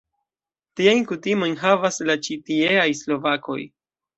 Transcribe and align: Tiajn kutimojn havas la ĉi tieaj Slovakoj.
Tiajn 0.79 1.03
kutimojn 1.11 1.53
havas 1.65 2.01
la 2.11 2.17
ĉi 2.29 2.41
tieaj 2.49 2.89
Slovakoj. 3.03 3.61